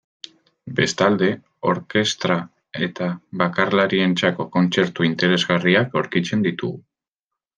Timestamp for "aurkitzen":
6.01-6.45